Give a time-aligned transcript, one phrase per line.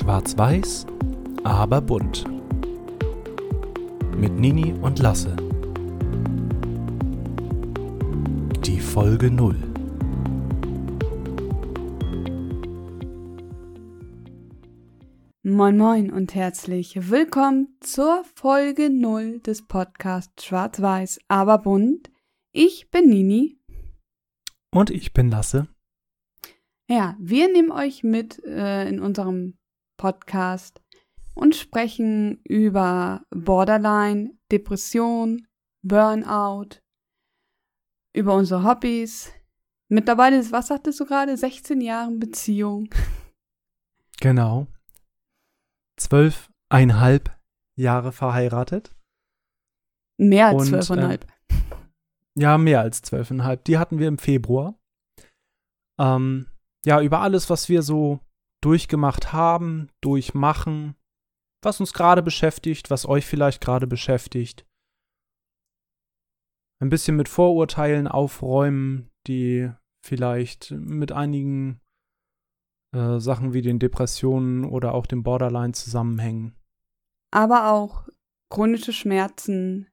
[0.00, 0.86] Schwarz-Weiß,
[1.44, 2.24] aber bunt.
[4.16, 5.36] Mit Nini und Lasse.
[8.64, 9.56] Die Folge 0.
[15.42, 22.10] Moin Moin und herzlich willkommen zur Folge 0 des Podcasts Schwarz-Weiß, aber bunt.
[22.52, 23.60] Ich bin Nini.
[24.70, 25.68] Und ich bin Lasse.
[26.88, 29.59] Ja, wir nehmen euch mit äh, in unserem
[30.00, 30.80] Podcast
[31.34, 35.46] und sprechen über Borderline, Depression,
[35.82, 36.80] Burnout,
[38.14, 39.30] über unsere Hobbys.
[39.88, 42.88] Mittlerweile ist, was sagtest du gerade, 16 Jahre Beziehung.
[44.22, 44.66] Genau.
[45.96, 47.34] Zwölfeinhalb
[47.74, 48.94] Jahre verheiratet.
[50.18, 51.24] Mehr als Und, zwölfeinhalb.
[51.24, 51.54] äh,
[52.34, 53.64] Ja, mehr als zwölfeinhalb.
[53.64, 54.78] Die hatten wir im Februar.
[55.98, 56.48] Ähm,
[56.84, 58.20] ja, über alles, was wir so
[58.62, 60.94] durchgemacht haben, durchmachen,
[61.62, 64.66] was uns gerade beschäftigt, was euch vielleicht gerade beschäftigt.
[66.82, 69.70] Ein bisschen mit Vorurteilen aufräumen, die
[70.02, 71.80] vielleicht mit einigen
[72.94, 76.56] äh, Sachen wie den Depressionen oder auch dem Borderline zusammenhängen.
[77.30, 78.08] aber auch
[78.50, 79.86] chronische Schmerzen